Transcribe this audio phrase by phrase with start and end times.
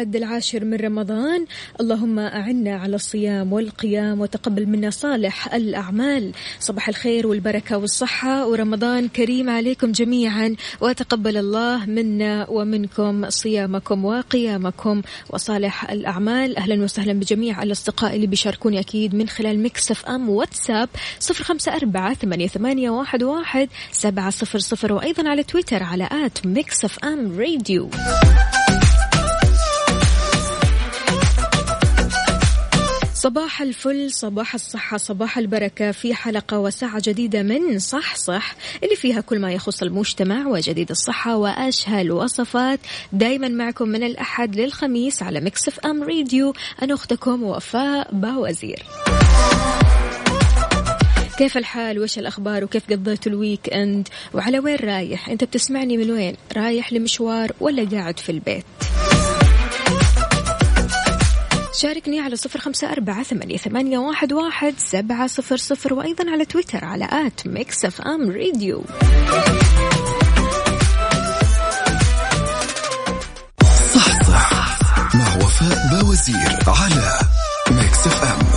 [0.00, 1.46] الأحد العاشر من رمضان.
[1.80, 6.32] اللهم أعنا على الصيام والقيام وتقبل منا صالح الأعمال.
[6.60, 8.46] صباح الخير والبركة والصحة.
[8.46, 10.56] ورمضان كريم عليكم جميعا.
[10.80, 16.56] وتقبل الله منا ومنكم صيامكم وقيامكم وصالح الأعمال.
[16.56, 20.88] أهلا وسهلا بجميع الأصدقاء اللي بيشاركوني أكيد من خلال Mix FM واتساب
[21.18, 24.92] صفر خمسة أربعة ثمانية واحد واحد سبعة صفر صفر.
[24.92, 27.90] وأيضا على تويتر على at Mix FM Radio.
[33.20, 35.92] صباح الفل صباح الصحة صباح البركة.
[35.92, 38.54] في حلقة وساعة جديدة من صح صح
[38.84, 42.80] اللي فيها كل ما يخص المجتمع وجديد الصحة وأشهى الوصفات
[43.12, 46.54] دايما معكم من الأحد للخميس على Mix FM Radio.
[46.82, 48.82] أنا أختكم وفاء باوزير.
[51.38, 56.36] كيف الحال؟ وش الأخبار؟ وكيف قضيت ال weekend؟ وعلى وين رايح؟ أنت بتسمعني من وين؟
[56.56, 58.64] رايح لمشوار ولا قاعد في البيت؟
[61.80, 67.08] شاركني على صفر خمسة أربعة ثمانية, واحد, واحد سبعة صفر صفر وأيضا على تويتر على
[67.12, 68.84] at Mix FM Radio.
[73.94, 74.78] صح صح
[75.14, 77.18] مع وفاء باوزير على
[77.70, 78.49] Mix FM.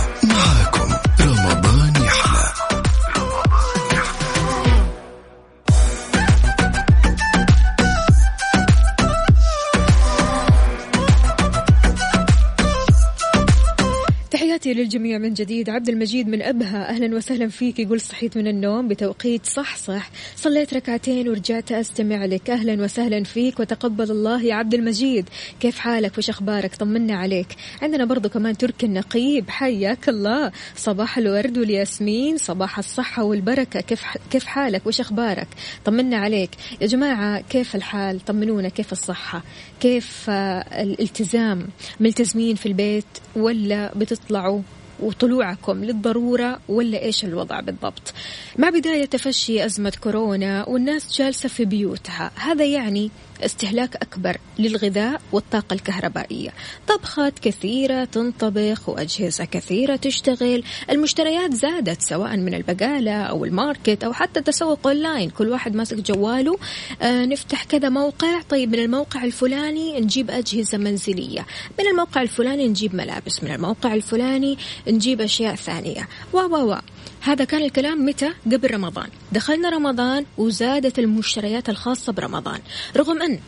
[14.74, 15.70] للجميع من جديد.
[15.70, 16.88] عبد المجيد من أبها.
[16.88, 17.78] أهلا وسهلا فيك.
[17.78, 20.10] يقول صحيت من النوم بتوقيت صح صح.
[20.36, 22.50] صليت ركعتين ورجعت أستمع لك.
[22.50, 23.60] أهلا وسهلا فيك.
[23.60, 25.28] وتقبل الله يا عبد المجيد.
[25.60, 27.46] كيف حالك؟ وش أخبارك؟ طمنا عليك.
[27.82, 29.50] عندنا برضو كمان تركي النقيب.
[29.50, 30.52] حياك الله.
[30.76, 32.38] صباح الورد والياسمين.
[32.38, 33.80] صباح الصحة والبركة.
[33.80, 35.48] كيف كيف حالك؟ وش أخبارك؟
[35.84, 36.50] طمنا عليك.
[36.80, 38.68] يا جماعة كيف الحال؟ طمنونا.
[38.68, 39.42] كيف الصحة؟
[39.80, 41.68] كيف الالتزام؟
[42.00, 43.04] ملتزمين في البيت
[43.36, 44.60] ولا بتطلعوا
[45.00, 48.14] وطلوعكم للضرورة ولا إيش الوضع بالضبط.
[48.58, 53.10] مع بداية تفشي أزمة كورونا والناس جالسة في بيوتها هذا يعني
[53.44, 56.50] استهلاك أكبر للغذاء والطاقة الكهربائية.
[56.88, 60.62] طبخات كثيرة تنطبخ وأجهزة كثيرة تشتغل.
[60.90, 65.30] المشتريات زادت سواء من البقالة أو ال market أو حتى تسوق أونلاين.
[65.30, 66.58] كل واحد ماسك جواله.
[67.02, 68.40] آه نفتح كذا موقع.
[68.42, 71.46] طيب من الموقع الفلاني نجيب أجهزة منزلية.
[71.78, 73.42] من الموقع الفلاني نجيب ملابس.
[73.42, 76.08] من الموقع الفلاني نجيب أشياء ثانية.
[76.32, 76.78] و و و
[77.24, 79.08] هذا كان الكلام متى؟ قبل رمضان.
[79.32, 82.60] دخلنا رمضان وزادت المشتريات الخاصة برمضان.
[82.96, 83.38] رغم أن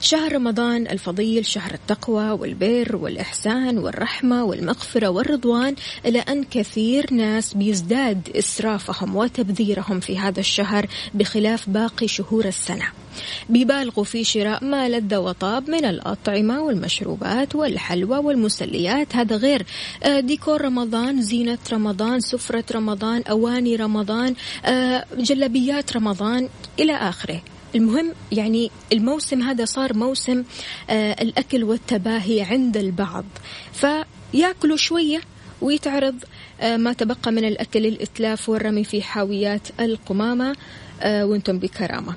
[0.00, 5.74] شهر رمضان الفضيل شهر التقوى والبر والإحسان والرحمة والمغفرة والرضوان
[6.06, 13.03] إلى أن كثير ناس بيزداد إسرافهم وتبذيرهم في هذا الشهر بخلاف باقي شهور السنة.
[13.48, 19.16] بيبالغوا في شراء ما لذ وطاب من الأطعمة والمشروبات والحلوى والمسليات.
[19.16, 19.66] هذا غير
[20.02, 26.48] آه، ديكور رمضان زينة رمضان سفرة رمضان أواني رمضان آه، جلبيات رمضان
[26.80, 27.42] إلى آخره.
[27.74, 30.44] المهم يعني الموسم هذا صار موسم
[30.90, 33.24] آه الأكل والتباهي عند البعض.
[33.72, 35.20] فياكلوا شوية
[35.62, 36.14] ويتعرض
[36.76, 40.56] ما تبقى من الأكل للإتلاف والرمي في حاويات القمامة
[41.04, 42.14] وأنتم بكرامة.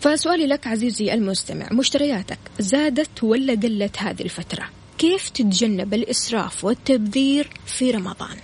[0.00, 4.64] فسؤالي لك عزيزي المستمع مشترياتك زادت ولا قلت هذه الفترة؟
[4.98, 8.36] كيف تتجنب الإسراف والتبذير في رمضان؟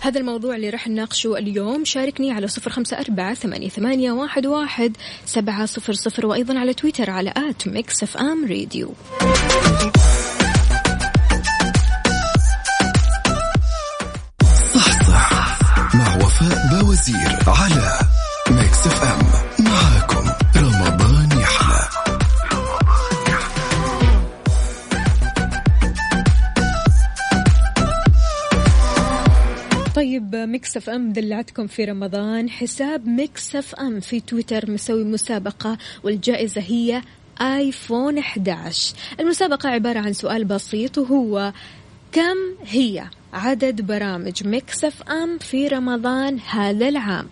[0.00, 1.84] هذا الموضوع اللي راح نناقشه اليوم.
[1.84, 4.12] شاركني على صفر خمسة أربعة ثمانية,
[4.46, 8.94] واحد, سبعة صفر صفر وأيضا على تويتر على at Mix FM Radio.
[17.50, 17.98] على
[18.50, 19.18] Mix FM
[19.64, 21.88] معاكم رمضان يحلى
[29.94, 32.50] طيب Mix FM دلعتكم في رمضان.
[32.50, 37.02] حساب Mix FM في تويتر مسوي مسابقة والجائزة هي
[37.40, 41.52] iPhone 11 المسابقة عبارة عن سؤال بسيط وهو
[42.12, 47.26] كم هي عدد برامج Mix FM في رمضان هذا العام؟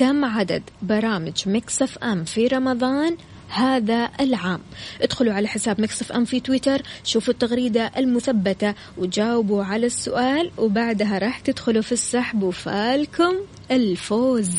[0.00, 3.16] كم عدد برامج Mix FM في رمضان
[3.48, 4.60] هذا العام؟
[5.00, 11.40] ادخلوا على حساب Mix FM في تويتر شوفوا التغريدة المثبتة وجاوبوا على السؤال وبعدها راح
[11.40, 13.34] تدخلوا في السحب وفالكم
[13.70, 14.50] الفوز.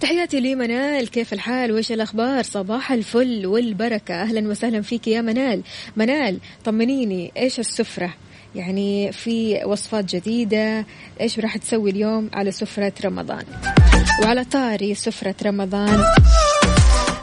[0.00, 4.14] تحياتي لي منال كيف الحال؟ وإيش الأخبار؟ صباح الفل والبركة.
[4.14, 5.62] أهلا وسهلا فيك يا منال.
[5.96, 8.14] منال طمنيني إيش السفرة؟
[8.54, 10.86] يعني في وصفات جديدة.
[11.20, 13.44] إيش راح تسوي اليوم على سفرة رمضان؟
[14.22, 16.04] وعلى طاري سفرة رمضان.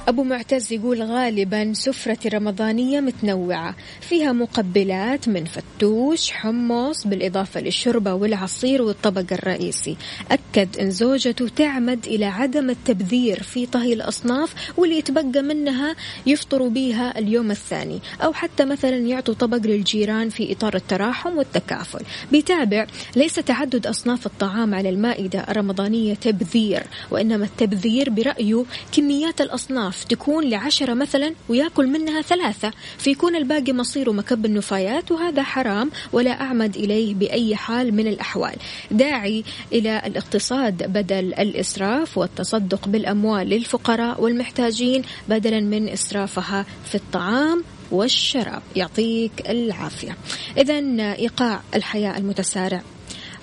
[0.09, 8.81] أبو معتز يقول غالبا سفرة رمضانية متنوعة فيها مقبلات من فتوش حمص بالإضافة للشوربة والعصير
[8.81, 9.97] والطبق الرئيسي.
[10.31, 15.95] أكد أن زوجته تعمد إلى عدم التبذير في طهي الأصناف واللي يتبقى منها
[16.25, 22.01] يفطروا بها اليوم الثاني أو حتى مثلا يعطوا طبق للجيران في إطار التراحم والتكافل.
[22.31, 30.49] بيتابع ليس تعدد أصناف الطعام على المائدة الرمضانية تبذير وإنما التبذير برأيه كميات الأصناف تكون
[30.49, 32.71] لعشرة مثلا ويأكل منها ثلاثة.
[32.97, 38.55] فيكون الباقي مصيره مكب النفايات وهذا حرام ولا أعمد إليه بأي حال من الأحوال.
[38.91, 39.43] داعي
[39.73, 48.61] إلى الاقتصاد بدل الإسراف والتصدق بالأموال للفقراء والمحتاجين بدلا من إسرافها في الطعام والشراب.
[48.75, 50.17] يعطيك العافية.
[50.57, 50.79] إذا
[51.13, 52.81] إيقاع الحياة المتسارع.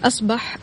[0.05, 0.59] أصبح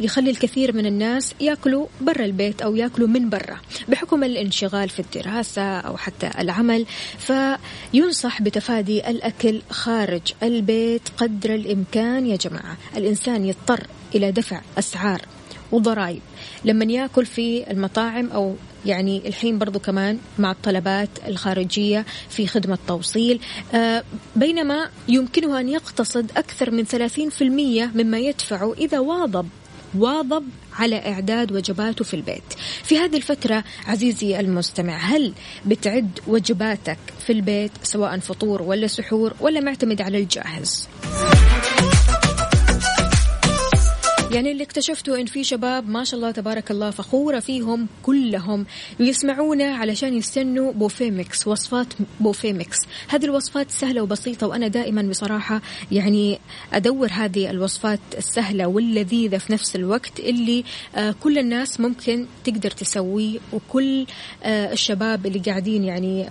[0.00, 5.78] يخلي الكثير من الناس ياكلوا برا البيت أو ياكلوا من برا بحكم الانشغال في الدراسة
[5.78, 6.86] أو حتى العمل.
[7.18, 12.76] فينصح بتفادي الأكل خارج البيت قدر الإمكان يا جماعة.
[12.96, 15.22] الإنسان يضطر إلى دفع أسعار
[15.72, 16.20] وضرائب.
[16.64, 18.54] لما ياكل في المطاعم أو
[18.86, 23.40] يعني الحين برضو كمان مع الطلبات الخارجية في خدمة توصيل
[23.74, 24.04] آه،
[24.36, 29.48] بينما يمكنه أن يقتصد أكثر من 30% مما يدفعه إذا واظب
[29.94, 30.44] واظب
[30.78, 32.42] على إعداد وجباته في البيت.
[32.84, 35.32] في هذه الفترة عزيزي المستمع هل
[35.66, 40.88] بتعد وجباتك في البيت سواء فطور ولا سحور ولا معتمد على الجاهز؟
[44.36, 48.66] يعني اللي اكتشفته إن في شباب ما شاء الله تبارك الله فخورة فيهم كلهم
[49.00, 51.86] ويسمعونا علشان يستنوا بوفيه Mix وصفات
[52.20, 52.76] بوفيه Mix
[53.08, 55.62] هذه الوصفات سهلة وبسيطة وأنا دائما بصراحة
[55.92, 56.38] يعني
[56.72, 60.64] أدور هذه الوصفات السهلة واللذيذة في نفس الوقت اللي
[60.96, 64.06] آه كل الناس ممكن تقدر تسويه وكل
[64.44, 66.28] آه الشباب اللي قاعدين يعني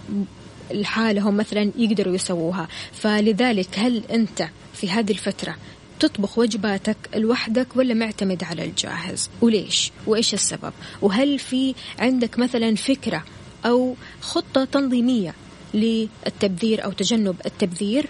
[0.72, 2.68] لحالهم مثلا يقدروا يسووها.
[2.94, 5.56] فلذلك هل أنت في هذه الفترة
[6.00, 13.24] تطبخ وجباتك لوحدك ولا معتمد على الجاهز؟ وليش؟ وإيش السبب؟ وهل في عندك مثلا فكرة
[13.66, 15.36] أو خطة تنظيمية
[15.74, 18.10] للتبذير أو تجنب التبذير؟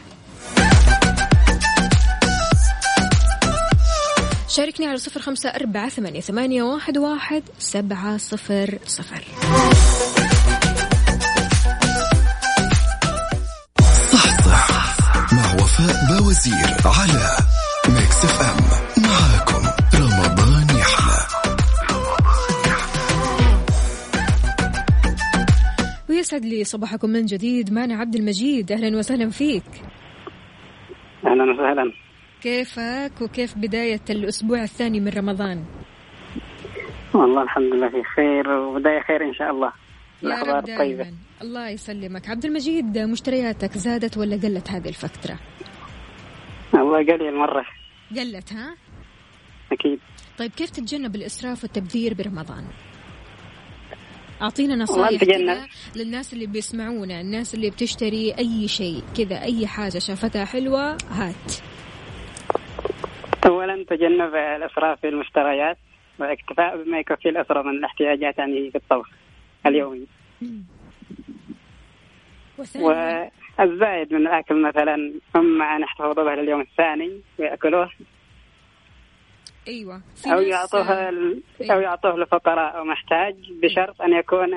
[4.50, 9.24] شاركني على صفر خمسة أربعة ثمانية, ثمانية واحد, واحد سبعة صفر صفر.
[14.14, 14.98] صح صح
[15.34, 17.38] مع وفاء باوزير على
[17.96, 18.60] Mix FM
[19.04, 19.62] معاكم
[20.02, 21.20] رمضان يحلى.
[26.10, 27.74] ويسعد لي صباحكم من جديد.
[27.74, 28.72] معنا عبد المجيد.
[28.72, 29.64] أهلا وسهلا فيك.
[31.28, 31.92] أهلا وسهلا.
[32.42, 35.66] كيفك وكيف بداية الأسبوع الثاني من رمضان؟
[37.14, 39.72] والله الحمد لله في خير وبداية خير إن شاء الله.
[40.24, 41.08] الأخبار طيبة.
[41.42, 42.30] الله يسلمك.
[42.30, 45.40] عبد المجيد مشترياتك زادت ولا قلت هذه الفترة؟
[46.74, 47.66] والله قليل مرة.
[48.12, 48.76] قلت ها؟
[49.72, 50.00] أكيد.
[50.38, 52.66] طيب كيف تتجنب الإسراف والتبذير برمضان؟
[54.42, 55.24] أعطينا نصائح
[55.96, 61.54] للناس اللي بيسمعونا الناس اللي بتشتري أي شيء كذا أي حاجة شافتها حلوة هات.
[63.46, 65.78] أولا تجنب الإسراف في المشتريات
[66.20, 69.10] واكتفاء بما يكفي الأسرة من الاحتياجات يعني في الطبخ
[69.66, 70.06] اليومي.
[73.60, 77.90] والزايد من الأكل مثلا هم نحتفظ به لليوم الثاني ويأكلوه
[79.68, 81.42] أيوه أو يعطوه ال...
[81.62, 81.74] أيوة.
[81.74, 84.52] أو يعطوه لفقراء أو محتاج بشرط أن يكون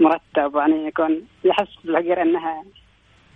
[0.00, 2.64] مرتب وأن يكون يحس بالفقير أنها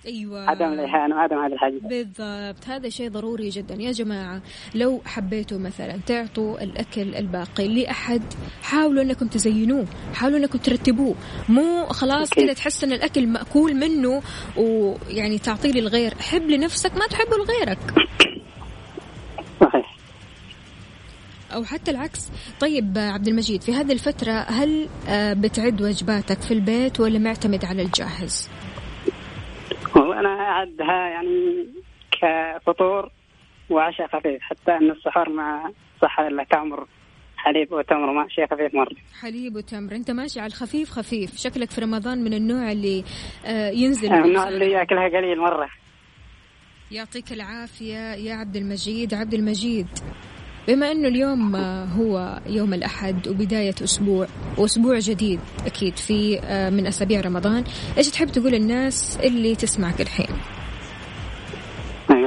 [0.06, 0.50] أيوه.
[0.50, 2.68] عدم الاهانه وعدم هذا الحاجة بالضبط.
[2.68, 3.74] هذا شيء ضروري جدا.
[3.74, 4.42] يا جماعة
[4.74, 8.22] لو حبيتوا مثلا تعطوا الأكل الباقي لأحد
[8.62, 11.14] حاولوا إنكم تزينوه حاولوا إنكم ترتبوه.
[11.48, 14.22] مو خلاص كذا تحس إن الأكل مأكول منه
[14.56, 16.14] ويعني تعطيه للغير.
[16.14, 17.78] حب لنفسك ما تحبه لغيرك.
[19.60, 19.96] صحيح.
[21.54, 22.30] أو حتى العكس.
[22.60, 27.82] طيب عبد المجيد في هذه الفترة هل آه، بتعد وجباتك في البيت ولا معتمد على
[27.82, 28.48] الجاهز؟
[30.16, 31.66] والله أنا أعدها يعني
[32.10, 33.10] كفطور
[33.70, 35.70] وعشاء خفيف حتى إن السحور مع
[36.02, 36.86] صحة إلا تمر
[37.36, 38.96] حليب وتمر ما شيء خفيف مرة.
[39.20, 39.92] حليب وتمر.
[39.92, 41.36] أنت ماشي على الخفيف خفيف.
[41.36, 43.04] شكلك في رمضان من النوع اللي
[43.46, 45.68] آه، ينزل النوع اللي يأكلها قليل مرة.
[46.90, 49.14] يعطيك العافية يا عبد المجيد.
[49.14, 49.86] عبد المجيد.
[50.68, 51.56] بما أنه اليوم
[51.98, 54.26] هو يوم الأحد وبداية أسبوع
[54.58, 57.64] وأسبوع جديد أكيد في آه، من أسابيع رمضان
[57.98, 60.36] إيش تحب تقول للناس اللي تسمعك الحين؟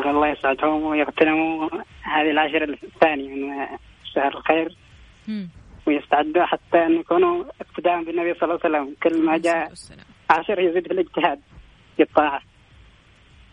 [0.09, 1.69] الله يسعدهم ويغتنموا.
[2.01, 3.67] هذه العشر الثانية من
[4.15, 4.77] شهر الخير.
[5.87, 8.95] ويستعدوا حتى أن يكونوا اقتداء بالنبي صلى الله عليه وسلم.
[9.03, 9.71] كل ما جاء
[10.29, 11.39] عشر يزيد في الاجتهاد
[11.97, 12.41] في الطاعة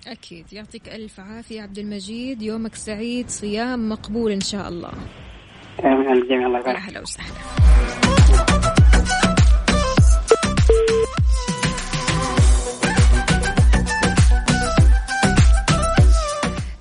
[0.07, 0.53] أكيد.
[0.53, 2.43] يعطيك ألف عافية عبد المجيد.
[2.43, 3.29] يومك سعيد.
[3.29, 4.93] صيام مقبول إن شاء الله.
[5.85, 6.13] آمين.
[6.13, 6.77] الجميع الله يبارك.
[6.77, 7.35] أهلا وسهلا.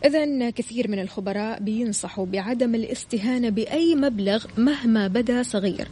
[0.05, 5.87] إذا كثير من الخبراء بينصحوا بعدم الاستهانة بأي مبلغ مهما بدا صغير.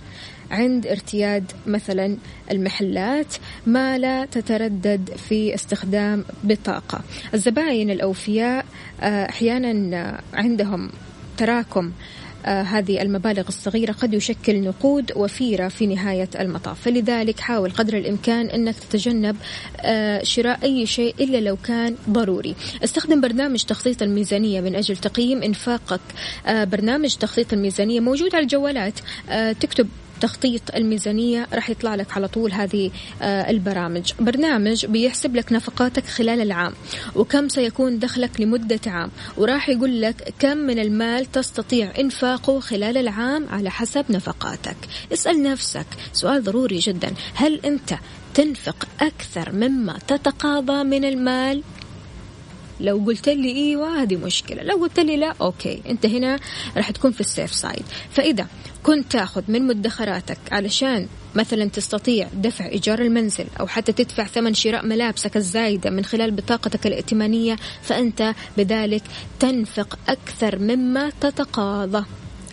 [0.51, 2.17] عند ارتياد مثلا
[2.51, 7.01] المحلات ما لا تتردد في استخدام بطاقة.
[7.34, 8.65] الزباين الأوفياء
[9.01, 10.89] آه، أحيانا عندهم
[11.38, 11.91] تراكم
[12.46, 16.81] آه هذه المبالغ الصغيرة قد يشكل نقود وفيرة في نهاية المطاف.
[16.81, 19.36] فلذلك حاول قدر الإمكان أنك تتجنب
[19.79, 22.55] آه شراء أي شيء إلا لو كان ضروري.
[22.84, 26.01] استخدم برنامج تخطيط الميزانية من أجل تقييم إنفاقك.
[26.48, 29.00] برنامج تخطيط الميزانية موجود على الجوالات.
[29.60, 29.88] تكتب
[30.22, 34.12] تخطيط الميزانية راح يطلع لك على طول هذه آه، البرامج.
[34.20, 36.74] برنامج بيحسب لك نفقاتك خلال العام
[37.16, 43.50] وكم سيكون دخلك لمدة عام وراح يقول لك كم من المال تستطيع إنفاقه خلال العام
[43.50, 44.78] على حسب نفقاتك.
[45.13, 47.13] اسأل نفسك سؤال ضروري جدا.
[47.34, 47.94] هل أنت
[48.34, 51.63] تنفق أكثر مما تتقاضى من المال؟
[52.82, 56.40] لو قلت لي إيوه هذه مشكلة لو قلت لي لا okay أنت هنا
[56.78, 58.48] راح تكون في ال safe side فإذا
[58.84, 64.86] كنت تاخذ من مدخراتك علشان مثلا تستطيع دفع إيجار المنزل أو حتى تدفع ثمن شراء
[64.86, 69.04] ملابسك الزايدة من خلال بطاقتك الائتمانية فأنت بذلك
[69.40, 72.06] تنفق أكثر مما تتقاضى.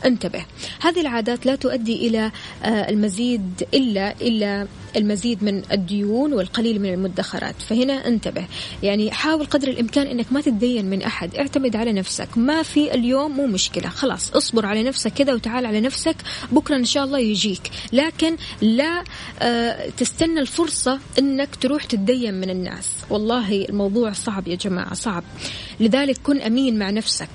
[0.06, 0.44] انتبه.
[0.80, 2.32] هذه العادات لا تؤدي إلى
[2.64, 7.62] آه، المزيد إلا إلا المزيد من الديون والقليل من المدخرات.
[7.62, 8.44] فهنا انتبه.
[8.82, 11.34] يعني حاول قدر الإمكان أنك ما تتدين من أحد.
[11.34, 12.28] اعتمد على نفسك.
[12.36, 13.88] ما في اليوم مو مشكلة.
[13.88, 16.16] خلاص اصبر على نفسك كذا وتعال على نفسك.
[16.52, 17.70] بكرة إن شاء الله يجيك.
[17.92, 19.04] لكن لا
[19.40, 22.88] آه تستنى الفرصة أنك تروح تتدين من الناس.
[23.10, 25.24] والله الموضوع صعب يا جماعة صعب.
[25.80, 27.28] لذلك كن أمين مع نفسك.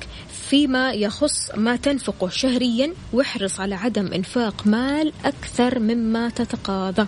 [0.49, 7.07] فيما يخص ما تنفقه شهريا واحرص على عدم إنفاق مال أكثر مما تتقاضى.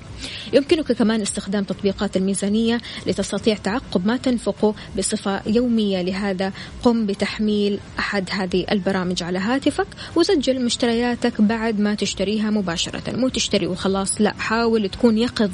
[0.53, 6.01] يمكنك كمان استخدام تطبيقات الميزانية لتستطيع تعقب ما تنفقه بصفة يومية.
[6.01, 13.03] لهذا قم بتحميل أحد هذه البرامج على هاتفك وسجل مشترياتك بعد ما تشتريها مباشرة.
[13.15, 15.51] مو تشتري وخلاص لا حاول تكون يقظ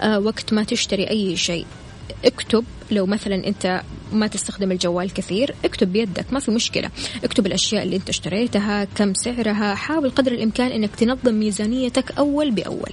[0.00, 1.66] آه، وقت ما تشتري أي شيء.
[2.24, 3.82] اكتب لو مثلا أنت
[4.12, 6.90] ما تستخدم الجوال كثير اكتب بيدك ما في مشكلة.
[7.24, 12.92] اكتب الأشياء اللي أنت اشتريتها كم سعرها حاول قدر الإمكان إنك تنظم ميزانيتك أول بأول.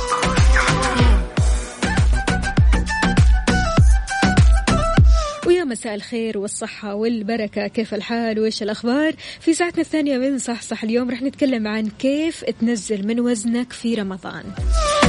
[5.81, 7.67] مساء الخير والصحة والبركة.
[7.67, 13.07] كيف الحال وإيش الأخبار؟ في ساعتنا الثانية من صحصح اليوم رح نتكلم عن كيف تنزل
[13.07, 14.43] من وزنك في رمضان.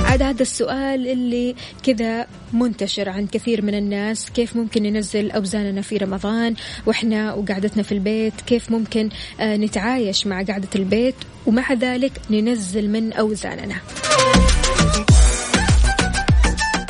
[0.05, 4.31] عاد هذا السؤال اللي كذا منتشر عند كثير من الناس.
[4.31, 6.55] كيف ممكن ننزل أوزاننا في رمضان
[6.87, 9.09] وإحنا وقعدتنا في البيت؟ كيف ممكن
[9.41, 11.15] آه، نتعايش مع قعدة البيت
[11.47, 13.77] ومع ذلك ننزل من أوزاننا؟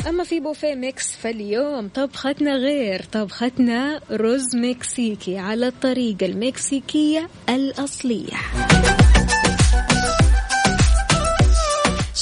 [0.07, 8.37] أما في بوفيه ميكس فاليوم طبختنا غير طبختنا رز مكسيكي على الطريقة المكسيكية الأصلية.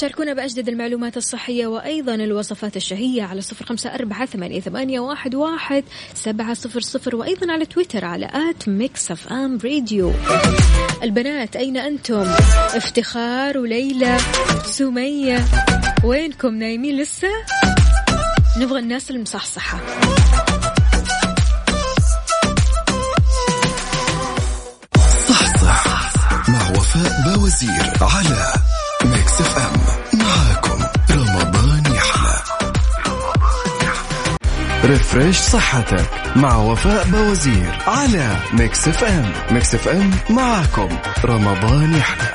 [0.02, 6.54] شاركونا بأجدد المعلومات الصحية وأيضا الوصفات الشهية على صفر خمسة أربعة ثمانية واحد واحد سبعة
[6.54, 10.12] صفر صفر وأيضا على تويتر على at ميكس أف أم راديو.
[11.02, 12.26] البنات أين أنتم؟
[12.74, 14.16] افتخار وليلى
[14.64, 15.44] سمية
[16.04, 17.28] وينكم؟ نايمين لسه؟
[18.58, 19.78] نبغى الناس المصحصحة.
[25.28, 28.71] صحصح مع وفاء باوزير على
[29.32, 29.80] ميكس اف ام
[30.20, 30.78] معاكم
[31.10, 32.42] رمضان يحلى.
[34.84, 40.88] refresh صحتك مع وفاء باوزير على ميكس اف ام ميكس اف ام معاكم
[41.24, 42.34] رمضان يحلى.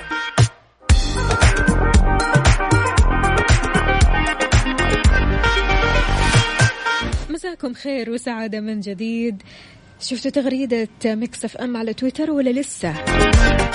[7.30, 9.44] مساكم خير وسعادة من جديد.
[10.00, 12.94] شفتوا تغريدة ميكس اف ام على تويتر ولا لسه؟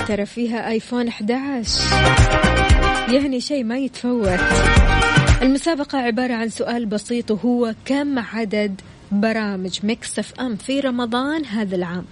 [0.07, 2.82] ترى فيها ايفون 11
[3.13, 4.39] يعني شيء ما يتفوت.
[5.41, 11.75] المسابقة عبارة عن سؤال بسيط وهو كم عدد برامج ميكس اف ام في رمضان هذا
[11.75, 12.05] العام؟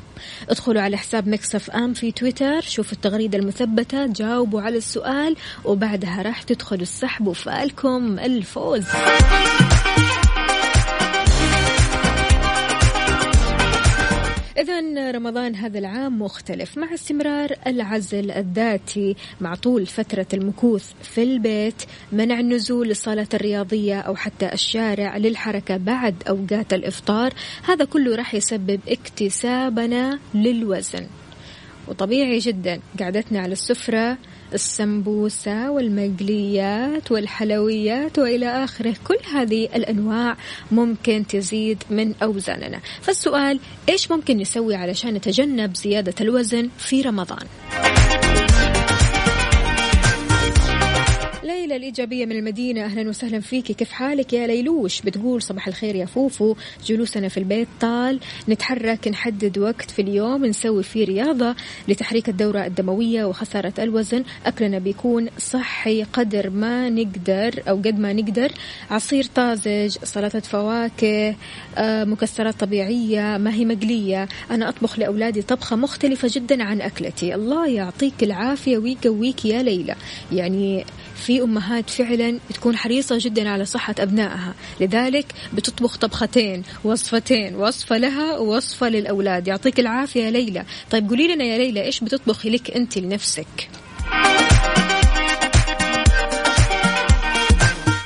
[0.50, 6.22] ادخلوا على حساب ميكس اف ام في تويتر شوفوا التغريدة المثبتة جاوبوا على السؤال وبعدها
[6.22, 8.86] راح تدخلوا السحب وفالكم الفوز.
[14.62, 21.84] إذا رمضان هذا العام مختلف مع استمرار العزل الذاتي مع طول فترة المكوث في البيت
[22.12, 27.34] منع النزول للصالات الرياضية أو حتى الشارع للحركة بعد أوقات الإفطار.
[27.64, 31.08] هذا كله راح يسبب اكتسابنا للوزن.
[31.88, 34.18] وطبيعي جدا قعدتنا على السفرة
[34.54, 38.96] السمبوسة والمقليات والحلويات وإلى آخره.
[39.08, 40.38] كل هذه الأنواع
[40.72, 42.80] ممكن تزيد من أوزاننا.
[43.02, 47.46] فالسؤال إيش ممكن نسوي علشان نتجنب زيادة الوزن في رمضان؟
[51.72, 52.86] ليلى الإيجابية من المدينة.
[52.86, 53.72] أهلا وسهلا فيك.
[53.72, 56.56] كيف حالك يا ليلوش؟ بتقول صباح الخير يا فوفو.
[56.86, 58.20] جلوسنا في البيت طال.
[58.50, 60.46] نتحرك نحدد وقت في اليوم.
[60.46, 61.56] نسوي فيه رياضة
[61.88, 64.24] لتحريك الدورة الدموية وخسارة الوزن.
[64.46, 68.52] أكلنا بيكون صحي قدر ما نقدر أو قد ما نقدر.
[68.90, 71.36] عصير طازج سلطة فواكه
[71.78, 74.28] آه، مكسرات طبيعية ما هي مقلية.
[74.52, 77.36] أنا أطبخ لأولادي طبخة مختلفة جدا عن أكلتي.
[77.36, 79.96] الله يعطيك العافية ويقويك يا ليلى.
[80.32, 80.86] يعني
[81.22, 84.54] في أمهات فعلا تكون حريصة جدا على صحة أبنائها.
[84.82, 89.48] لذلك بتطبخ طبختين وصفتين وصفة لها ووصفة للأولاد.
[89.48, 90.66] يعطيك العافية يا ليلى.
[90.92, 93.70] طيب قولي لنا يا ليلى إيش بتطبخي لك أنت لنفسك؟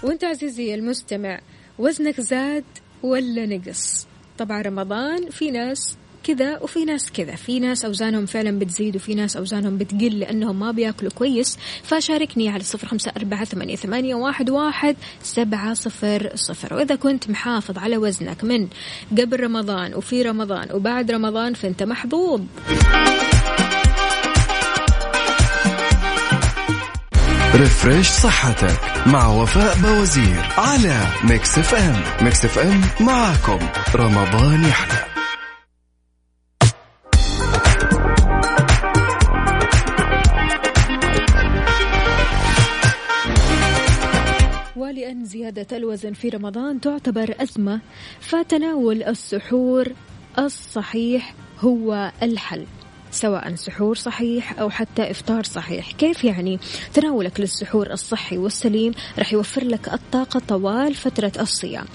[0.03, 1.39] وأنت عزيزي المستمع
[1.79, 2.63] وزنك زاد
[3.03, 7.35] ولا نقص؟ طبعا رمضان في ناس كذا وفي ناس كذا.
[7.35, 11.57] في ناس أوزانهم فعلا بتزيد وفي ناس أوزانهم بتقل لأنهم ما بياكلوا كويس.
[11.83, 16.73] فشاركني على صفر خمسة أربعة ثمانية, ثمانية واحد, واحد سبعة صفر صفر.
[16.73, 18.67] وإذا كنت محافظ على وزنك من
[19.11, 22.41] قبل رمضان وفي رمضان وبعد رمضان فأنت محظوظ.
[27.55, 32.25] refresh صحتك مع وفاء باوزير على ميكس إف إم.
[32.25, 33.59] ميكس إف إم معاكم.
[33.95, 35.14] رمضان يحلى.
[45.69, 47.79] زيادة الوزن في رمضان تعتبر أزمة
[48.19, 49.87] فتناول السحور
[50.39, 52.65] الصحيح هو الحل
[53.11, 55.91] سواء سحور صحيح أو حتى إفطار صحيح.
[55.91, 56.59] كيف يعني؟
[56.93, 61.85] تناولك للسحور الصحي والسليم رح يوفر لك الطاقة طوال فترة الصيام.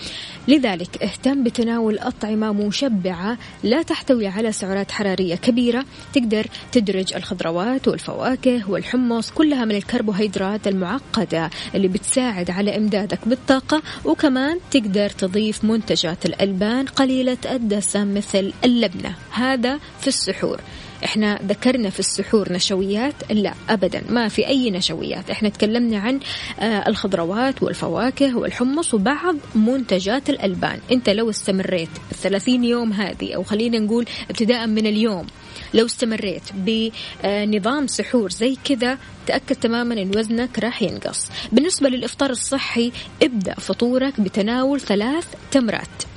[0.51, 5.85] لذلك اهتم بتناول أطعمة مشبعة لا تحتوي على سعرات حرارية كبيرة.
[6.13, 13.83] تقدر تدرج الخضروات والفواكه والحمص كلها من الكربوهيدرات المعقدة اللي بتساعد على إمدادك بالطاقة.
[14.05, 19.15] وكمان تقدر تضيف منتجات الألبان قليلة الدسم مثل اللبنة.
[19.31, 20.61] هذا في السحور.
[21.05, 25.31] إحنا ذكرنا في السحور نشويات؟ لا ابدا ما في أي نشويات.
[25.31, 26.21] إحنا تكلمنا عن
[26.61, 30.79] آه الخضروات والفواكه والحمص وبعض منتجات الألبان.
[30.93, 35.27] أنت لو استمريت الثلاثين يوم هذه أو خلينا نقول ابتداء من اليوم
[35.75, 41.31] لو استمريت بنظام سحور زي كذا تأكد تماما أن وزنك راح ينقص.
[41.53, 46.10] بالنسبة للإفطار الصحي ابدأ فطورك بتناول ثلاث تمرات.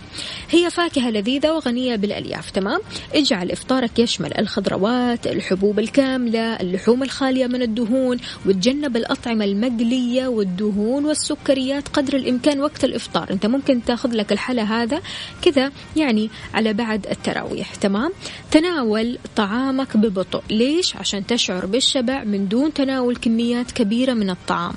[0.49, 2.79] هي فاكهة لذيذة وغنية بالألياف تمام؟
[3.15, 11.87] اجعل إفطارك يشمل الخضروات الحبوب الكاملة اللحوم الخالية من الدهون وتجنب الأطعمة المقلية والدهون والسكريات
[11.87, 13.31] قدر الإمكان وقت الإفطار.
[13.31, 15.01] أنت ممكن تأخذ لك الحلا هذا
[15.41, 18.11] كذا يعني على بعد التراويح تمام؟
[18.51, 20.43] تناول طعامك ببطء.
[20.49, 24.73] ليش؟ عشان تشعر بالشبع من دون تناول كميات كبيرة من الطعام.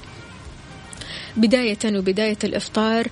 [1.36, 3.08] بداية وبداية الإفطار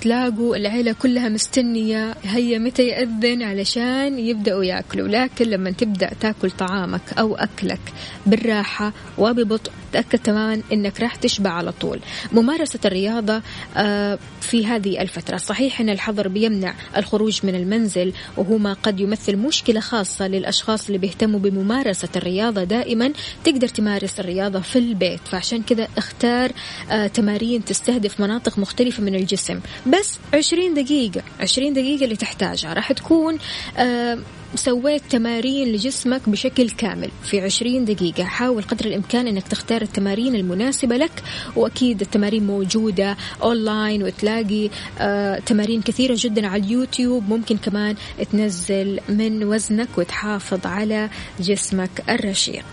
[0.00, 5.08] تلاقوا العيلة كلها مستنية هيا متى يأذن علشان يبدأوا يأكلوا.
[5.08, 7.80] لكن لما تبدأ تاكل طعامك أو أكلك
[8.26, 12.00] بالراحة وببطء تأكد تماما أنك راح تشبع على طول.
[12.32, 13.42] ممارسة الرياضة
[13.76, 15.36] آه، في هذه الفترة.
[15.36, 20.98] صحيح أن الحظر بيمنع الخروج من المنزل وهو ما قد يمثل مشكلة خاصة للأشخاص اللي
[20.98, 22.64] بيهتموا بممارسة الرياضة.
[22.64, 23.12] دائما
[23.44, 25.20] تقدر تمارس الرياضة في البيت.
[25.24, 26.52] فعشان كذا اختار
[26.90, 29.49] آه، تمارين تستهدف مناطق مختلفة من الجسم.
[29.50, 32.72] الجسم بس 20 دقيقة 20 دقيقة اللي تحتاجها.
[32.72, 33.38] راح تكون
[33.76, 34.18] آه
[34.54, 38.24] سويت تمارين لجسمك بشكل كامل في 20 دقيقة.
[38.24, 41.22] حاول قدر الإمكان أنك تختار التمارين المناسبة لك
[41.56, 47.28] وأكيد التمارين موجودة أونلاين وتلاقي آه تمارين كثيرة جدا على اليوتيوب.
[47.28, 47.94] ممكن كمان
[48.32, 51.10] تنزل من وزنك وتحافظ على
[51.40, 52.64] جسمك الرشيق.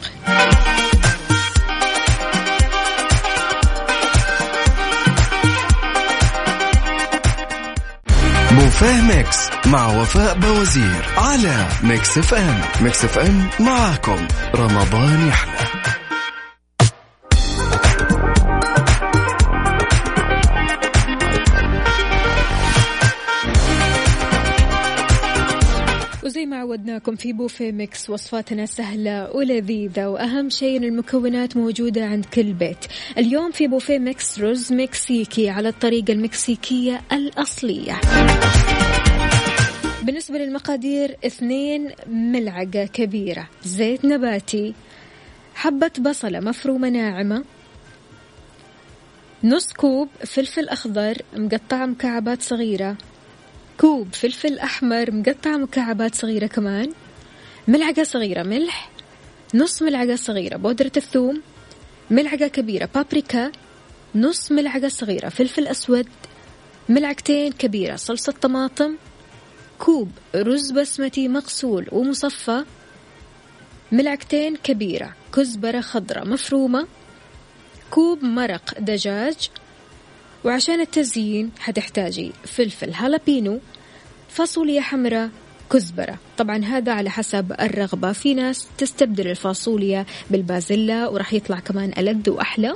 [8.82, 12.62] بوفيه ميكس مع وفاء باوزير على ميكس اف ام.
[12.82, 14.28] ميكس اف ام معاكم.
[14.56, 15.57] رمضان يحلى.
[26.38, 32.26] وزي ما عودناكم في بوفيه ميكس وصفاتنا سهلة ولذيذة وأهم شيء أن المكونات موجودة عند
[32.26, 32.78] كل بيت.
[33.18, 38.02] اليوم في بوفيه ميكس رز مكسيكي على الطريقة المكسيكية الأصلية.
[40.04, 44.74] بالنسبة للمقادير اثنين ملعقة كبيرة زيت نباتي
[45.56, 47.44] حبة بصلة مفرومة ناعمة
[49.44, 52.98] نص كوب فلفل أخضر مقطع مكعبات صغيرة
[53.78, 56.90] كوب فلفل أحمر مقطع مكعبات صغيرة كمان
[57.68, 58.90] ملعقة صغيرة ملح
[59.54, 61.42] نص ملعقة صغيرة بودرة الثوم
[62.12, 63.52] ملعقة كبيرة بابريكا
[64.16, 66.08] نص ملعقة صغيرة فلفل أسود
[66.90, 68.96] ملعقتين كبيرة صلصة طماطم
[69.80, 72.64] كوب رز بسمتي مغسول ومصفى
[73.92, 76.88] ملعقتين كبيرة كزبرة خضراء مفرومة
[77.92, 79.50] كوب مرق دجاج
[80.44, 83.60] وعشان التزيين حتحتاجي فلفل هالابينو
[84.30, 85.30] فاصوليا حمراء
[85.74, 86.18] كزبرة.
[86.38, 88.12] طبعا هذا على حسب الرغبة.
[88.12, 92.76] في ناس تستبدل الفاصوليا بالبازيلا وراح يطلع كمان ألذ وأحلى.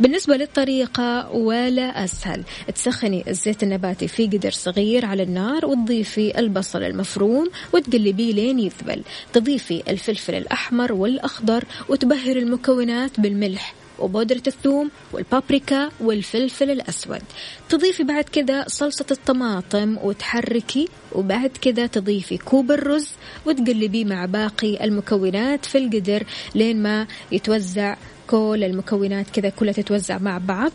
[0.00, 2.42] بالنسبة للطريقة ولا أسهل.
[2.74, 9.02] تسخني الزيت النباتي في قدر صغير على النار وتضيفي البصل المفروم وتقلبيه لين يذبل.
[9.32, 13.74] تضيفي الفلفل الأحمر والأخضر وتبهر المكونات بالملح.
[14.02, 17.22] وبودرة الثوم والبابريكا والفلفل الأسود.
[17.68, 23.08] تضيفي بعد كذا صلصة الطماطم وتحركي وبعد كذا تضيفي كوب الرز
[23.46, 26.22] وتقلبيه مع باقي المكونات في القدر
[26.54, 27.96] لين ما يتوزع.
[28.26, 30.72] كل المكونات كذا كلها تتوزع مع بعض.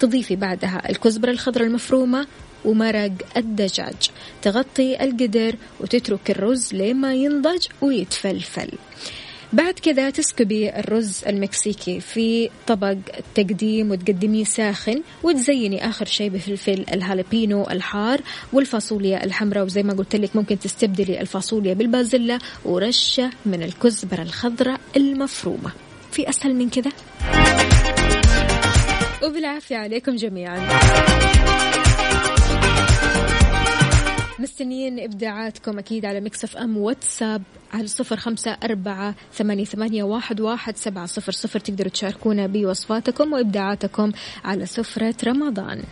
[0.00, 2.26] تضيفي بعدها الكزبرة الخضراء المفرومة
[2.64, 4.10] ومرق الدجاج.
[4.42, 8.70] تغطي القدر وتترك الرز لين ما ينضج ويتفلفل.
[9.52, 12.96] بعد كذا تسكبي الرز المكسيكي في طبق
[13.34, 18.20] تقديم وتقدميه ساخن وتزيني آخر شيء بفلفل الهالبينو الحار
[18.52, 19.64] والفاصوليا الحمراء.
[19.64, 25.70] وزي ما قلت لك ممكن تستبدلي الفاصوليا بالبازلة ورشة من الكزبرة الخضراء المفرومة.
[26.12, 26.90] في أسهل من كذا؟
[29.22, 30.68] وبالعافية عليكم جميعا.
[34.40, 40.76] مستنيين إبداعاتكم أكيد على مكسف أم واتساب على صفر خمسة أربعة ثمانية, ثمانية واحد, واحد
[40.76, 44.12] سبعة صفر صفر تقدروا تشاركونا بوصفاتكم وإبداعاتكم
[44.44, 45.82] على سفرة رمضان.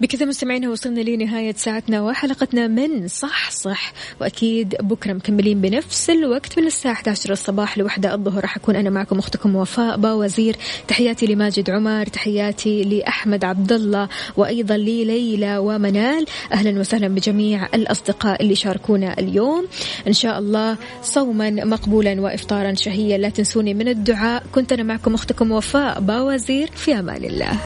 [0.00, 3.92] بكذا مستمعينا وصلنا لنهاية ساعتنا وحلقتنا من صح صح.
[4.20, 8.42] وأكيد بكرة مكملين بنفس الوقت من الساعة 11 الصباح لوحدة الظهر.
[8.42, 10.56] راح أكون أنا معكم أختكم وفاء باوزير.
[10.88, 16.26] تحياتي لماجد عمر تحياتي لأحمد عبد الله وأيضا لليلى ومنال.
[16.52, 19.66] أهلا وسهلا بجميع الأصدقاء اللي شاركونا اليوم.
[20.06, 23.18] إن شاء الله صوما مقبولا وإفطارا شهيا.
[23.18, 24.42] لا تنسوني من الدعاء.
[24.52, 26.70] كنت أنا معكم أختكم وفاء باوزير.
[26.76, 27.58] في أمان الله.